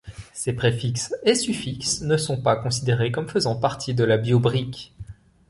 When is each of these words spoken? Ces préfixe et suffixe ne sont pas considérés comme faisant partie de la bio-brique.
Ces 0.33 0.53
préfixe 0.53 1.13
et 1.25 1.35
suffixe 1.35 2.01
ne 2.01 2.17
sont 2.17 2.41
pas 2.41 2.55
considérés 2.55 3.11
comme 3.11 3.29
faisant 3.29 3.55
partie 3.55 3.93
de 3.93 4.03
la 4.03 4.17
bio-brique. 4.17 4.95